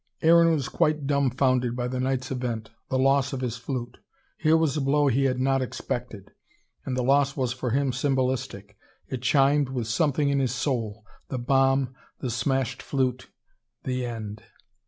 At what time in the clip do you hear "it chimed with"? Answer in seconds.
9.09-9.85